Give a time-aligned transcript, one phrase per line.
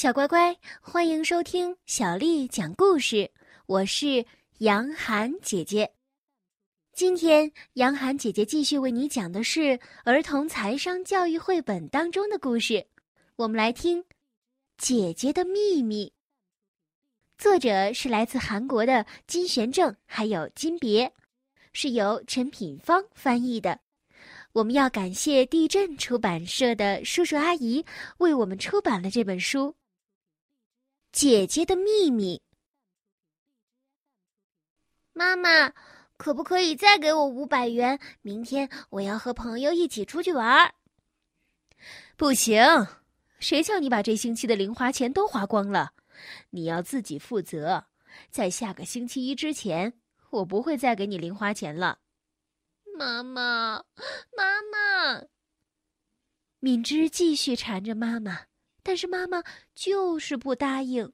[0.00, 3.30] 小乖乖，欢迎收听小丽讲故事。
[3.66, 4.24] 我是
[4.60, 5.92] 杨涵姐姐。
[6.94, 12.86] 今天，杨涵姐姐继续为你讲的是儿童财商教育绘本当中的故事。
[13.36, 14.02] 我们来听
[14.78, 16.06] 《姐姐的秘密》。
[17.36, 21.12] 作者是来自韩国的金玄正，还有金别，
[21.74, 23.78] 是由陈品芳翻译的。
[24.52, 27.84] 我们要感谢地震出版社的叔叔阿姨
[28.16, 29.74] 为我们出版了这本书。
[31.12, 32.40] 姐姐的秘密。
[35.12, 35.72] 妈妈，
[36.16, 37.98] 可不可以再给我五百元？
[38.22, 40.74] 明天我要和朋友一起出去玩。
[42.16, 42.62] 不行，
[43.38, 45.92] 谁叫你把这星期的零花钱都花光了？
[46.50, 47.86] 你要自己负责。
[48.30, 49.98] 在下个星期一之前，
[50.30, 51.98] 我不会再给你零花钱了。
[52.96, 53.84] 妈妈，
[54.36, 55.26] 妈妈，
[56.58, 58.49] 敏芝继续缠着妈妈。
[58.82, 59.42] 但是妈妈
[59.74, 61.12] 就是不答应。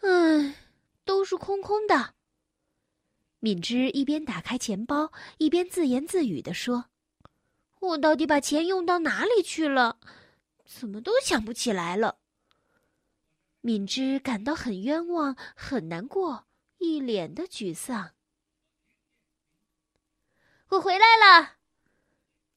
[0.00, 0.54] 唉，
[1.04, 2.14] 都是空空的。
[3.38, 6.86] 敏芝一边打开钱包，一边自言自语的说
[7.80, 9.98] ：“我到底把钱用到哪里去了？
[10.64, 12.18] 怎么都想不起来了。”
[13.62, 16.46] 敏芝感到很冤枉，很难过，
[16.78, 18.12] 一脸的沮丧。
[20.68, 21.59] 我回来了。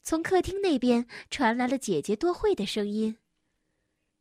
[0.03, 3.17] 从客厅那边传来了姐姐多惠的声音。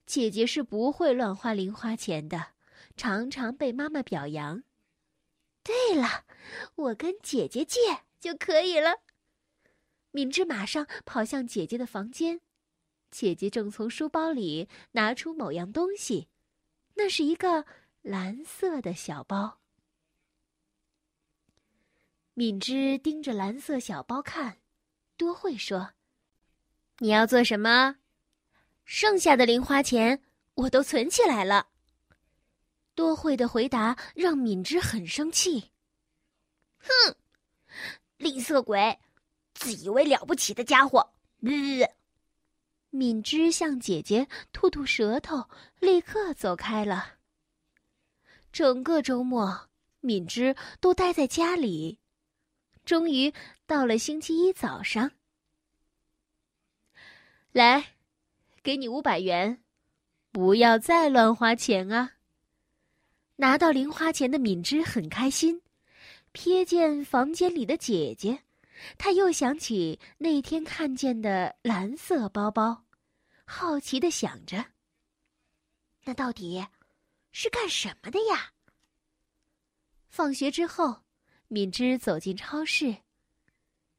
[0.06, 2.48] 姐姐是不会乱花零花钱的，
[2.96, 4.62] 常常被妈妈表扬。
[5.62, 6.24] 对了，
[6.76, 7.80] 我跟姐姐借
[8.20, 9.00] 就可以了。
[10.10, 12.40] 敏芝马上跑向姐姐的房间，
[13.10, 16.28] 姐姐正从书包里拿出某样东西，
[16.94, 17.64] 那是一个
[18.02, 19.60] 蓝色的小包。
[22.34, 24.61] 敏芝盯着蓝色小包看。
[25.16, 25.92] 多慧说
[26.98, 27.96] ：“你要做什么？
[28.84, 30.22] 剩下的零花钱
[30.54, 31.68] 我都存起来了。”
[32.94, 35.70] 多慧的回答让敏芝很生气。
[36.78, 37.14] “哼，
[38.16, 38.98] 吝啬鬼，
[39.54, 41.12] 自以为了不起的家伙！”
[42.90, 45.48] 敏芝向姐姐吐吐舌头，
[45.78, 47.14] 立刻走开了。
[48.52, 51.98] 整个周末，敏芝都待在家里。
[52.84, 53.32] 终于
[53.64, 55.12] 到了星期一早上，
[57.52, 57.94] 来，
[58.60, 59.62] 给你五百元，
[60.32, 62.14] 不要再乱花钱啊！
[63.36, 65.62] 拿到零花钱的敏芝很开心，
[66.34, 68.42] 瞥见房间里的姐姐，
[68.98, 72.84] 她又想起那天看见的蓝色包包，
[73.44, 74.64] 好奇的想着：
[76.04, 76.66] 那到底
[77.30, 78.52] 是干什么的呀？
[80.08, 81.01] 放学之后。
[81.52, 82.96] 敏芝走进超市，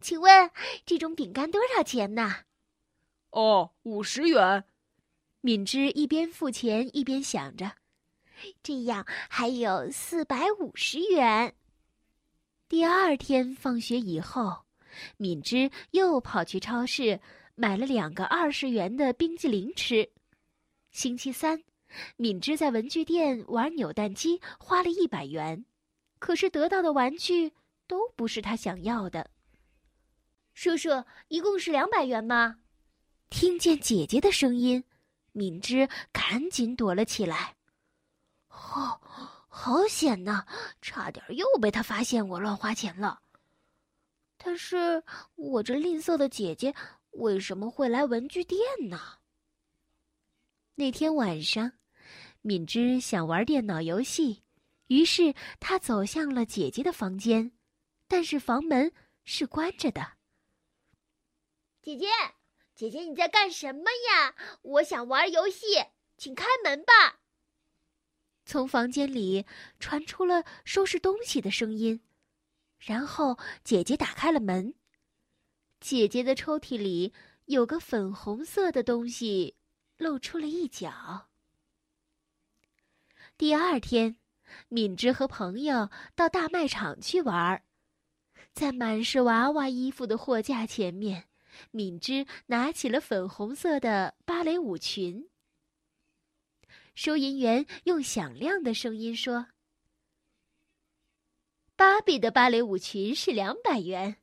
[0.02, 0.50] 请问
[0.88, 2.34] 这种饼干多少钱呢？
[3.30, 4.64] 哦，五十元。
[5.42, 7.72] 敏芝一边付钱一边想着，
[8.64, 11.54] 这样还有四百五十元。
[12.68, 14.66] 第二天放学以后，
[15.18, 17.20] 敏芝又跑去超市
[17.54, 20.10] 买了两个二十元的冰激凌吃。
[20.90, 21.64] 星期三，
[22.18, 25.64] 敏芝在文具店玩扭蛋机，花了一百元。
[26.24, 27.52] 可是得到的玩具
[27.86, 29.30] 都不是他想要的。
[30.54, 32.60] 叔叔，一共是两百元吗？
[33.30, 34.82] 听见姐姐的声音，
[35.34, 37.58] 敏芝赶紧躲了起来。
[38.48, 38.98] 哦，
[39.50, 40.46] 好险呐！
[40.82, 43.20] 差点又被他发现我乱花钱了。
[44.38, 45.04] 但是
[45.36, 46.74] 我这吝啬的姐姐
[47.12, 48.98] 为什么会来文具店呢？
[50.76, 51.74] 那天晚上，
[52.42, 54.42] 敏芝想玩电脑游戏。
[54.88, 57.52] 于是他走向了姐姐的房间，
[58.08, 58.92] 但是房门
[59.24, 60.18] 是关着的。
[61.82, 62.08] 姐姐，
[62.76, 64.36] 姐姐你在干什么呀？
[64.62, 65.84] 我想玩游戏，
[66.18, 67.20] 请开门吧。
[68.46, 69.46] 从房间里
[69.80, 72.02] 传出了收拾东西的声音，
[72.78, 74.74] 然后姐姐打开了门。
[75.80, 77.14] 姐姐的抽屉里
[77.46, 79.56] 有个粉红色的东西，
[79.98, 81.30] 露出了一角。
[83.38, 84.18] 第二天。
[84.70, 87.64] 敏芝和朋友到大卖场去玩儿，
[88.54, 91.26] 在满是娃娃衣服的货架前面，
[91.72, 95.30] 敏芝拿起了粉红色的芭蕾舞裙。
[96.96, 99.48] 收银员用响亮的声音说
[101.76, 104.18] ：“芭比的芭蕾舞裙是两百元。”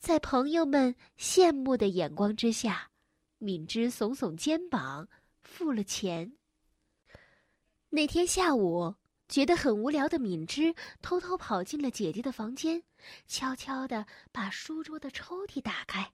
[0.00, 2.90] 在朋友们羡慕的眼光之下，
[3.38, 5.08] 敏芝耸耸肩膀，
[5.42, 6.32] 付了钱。
[7.94, 8.96] 那天下午，
[9.28, 12.82] 觉得很无聊的敏芝偷偷跑进了姐姐的房间，
[13.28, 16.12] 悄悄的把书桌的抽屉打开。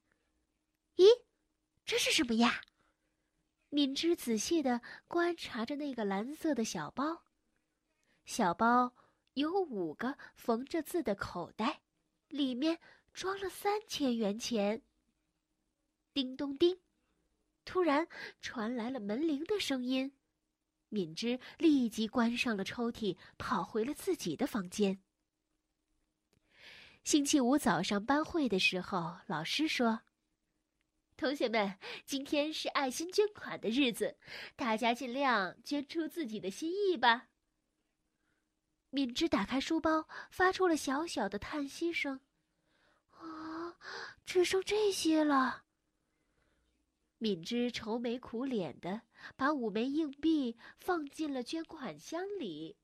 [0.96, 1.06] 咦，
[1.86, 2.60] 这是什么呀？
[3.70, 7.22] 敏之仔细的观察着那个蓝色的小包。
[8.26, 8.94] 小包
[9.32, 11.80] 有五个缝着字的口袋，
[12.28, 12.78] 里面
[13.14, 14.82] 装了三千元钱。
[16.12, 16.78] 叮咚叮，
[17.64, 18.06] 突然
[18.42, 20.12] 传来了门铃的声音。
[20.90, 25.00] 敏之立即关上了抽屉，跑回了自己的房间。
[27.02, 30.02] 星期五早上班会的时候，老师说
[31.16, 34.18] ：“同学们，今天是爱心捐款的日子，
[34.54, 37.28] 大家尽量捐出自己的心意吧。”
[38.90, 42.20] 敏之打开书包，发出了小小的叹息声
[43.16, 43.76] ：“啊，
[44.26, 45.64] 只剩这些了。”
[47.18, 49.02] 敏之愁眉苦脸的
[49.36, 52.76] 把五枚硬币放进了捐款箱里。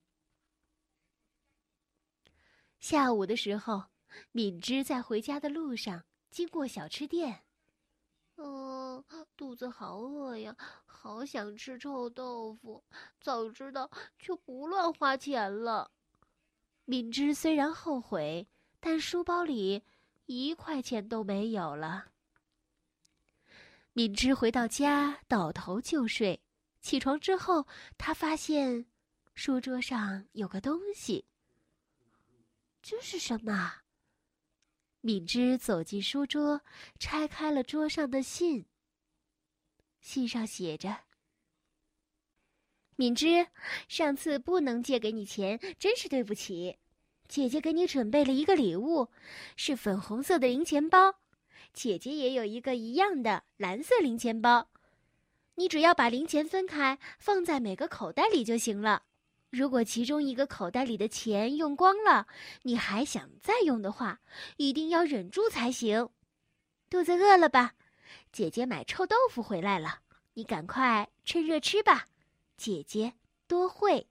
[2.78, 3.84] 下午的时候。
[4.32, 7.44] 敏芝在回家的路上经过小吃店，
[8.36, 9.04] 嗯，
[9.36, 10.56] 肚子好饿呀，
[10.86, 12.82] 好想吃臭豆腐。
[13.20, 15.90] 早知道就不乱花钱了。
[16.86, 18.48] 敏芝虽然后悔，
[18.80, 19.82] 但书包里
[20.24, 22.06] 一块钱都没有了。
[23.96, 26.38] 敏之回到家，倒头就睡。
[26.82, 27.66] 起床之后，
[27.96, 28.84] 他发现
[29.32, 31.24] 书桌上有个东西。
[32.82, 33.72] 这是什么？
[35.00, 36.60] 敏之走进书桌，
[36.98, 38.66] 拆开了桌上的信。
[40.02, 40.94] 信上写着
[42.96, 43.46] ：“敏之，
[43.88, 46.76] 上次不能借给你钱，真是对不起。
[47.28, 49.10] 姐姐给你准备了一个礼物，
[49.56, 51.14] 是粉红色的零钱包。
[51.76, 54.70] 姐姐也有一个一样的蓝色零钱包，
[55.56, 59.02] 你只要把零钱分开，放在每个口袋里就行了。”
[59.50, 62.26] 如果其中一个口袋里的钱用光了，
[62.62, 64.20] 你还想再用的话，
[64.56, 66.08] 一定要忍住才行。
[66.90, 67.74] 肚子饿了吧？
[68.32, 70.00] 姐姐买臭豆腐回来了，
[70.34, 72.08] 你赶快趁热吃吧。
[72.56, 73.12] 姐姐
[73.46, 74.06] 多会。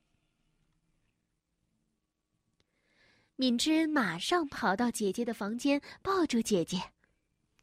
[3.35, 6.94] 敏芝马上跑到姐姐的房间，抱住姐姐。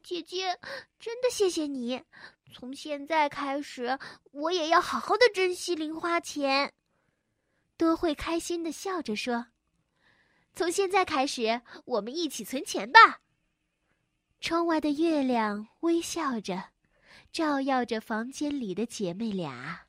[0.03, 0.59] 姐姐，
[0.99, 2.03] 真的谢谢你。
[2.53, 3.99] 从现在开始，
[4.33, 6.73] 我也要好好的珍惜零花钱。
[7.77, 9.47] 多惠开心的笑着说
[10.55, 13.21] ：“从现在开始，我们一起存钱吧。”
[14.41, 16.71] 窗外的月亮微笑着，
[17.33, 19.87] 照耀着房间里的姐妹俩。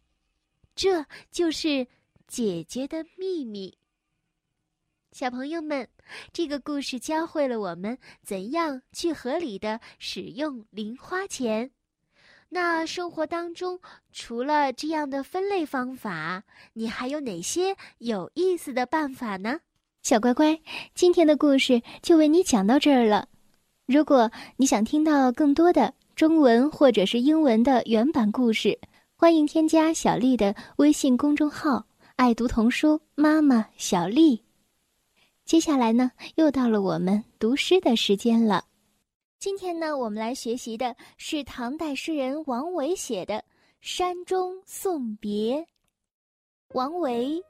[0.76, 1.88] 这就是
[2.28, 3.78] 姐姐的秘密。
[5.14, 5.88] 小朋友们，
[6.32, 11.70] 这个故事教会了我们怎样去合理的使用零花钱。
[12.50, 13.80] 那生活当中，
[14.12, 16.44] 除了这样的分类方法，
[16.74, 19.60] 你还有哪些有意思的办法呢？
[20.02, 20.60] 小乖乖，
[20.96, 23.28] 今天的故事就为你讲到这儿了。
[23.86, 28.80] 如果你想听到更多的中文或者是英文的原版故事，
[29.16, 31.86] 欢迎添加小丽的微信公众号
[32.18, 34.43] “爱读童书妈妈小丽”。
[35.46, 38.66] 接下来呢，又到了我们读诗的时间了。
[39.40, 43.36] 今天呢，我们来学习的是唐代诗人王维写的
[43.82, 45.58] 《山中送别》。
[46.74, 47.44] 王维，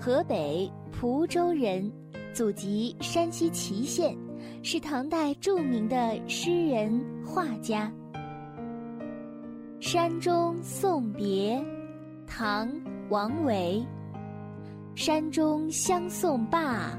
[0.00, 1.92] 河北蒲州人，
[2.32, 4.16] 祖籍山西祁县，
[4.62, 7.92] 是唐代著名的诗人画家。
[9.86, 11.58] 《山中送别》，
[12.26, 12.66] 唐·
[13.10, 13.84] 王维。
[14.96, 16.98] 山中相送罢，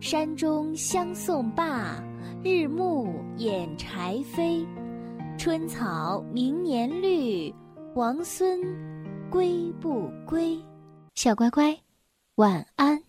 [0.00, 2.02] 山中相送罢。
[2.44, 4.64] 日暮掩柴扉，
[5.36, 7.52] 春草明年绿，
[7.96, 8.60] 王孙
[9.28, 10.56] 归不归？
[11.16, 11.76] 小乖乖，
[12.36, 13.07] 晚安。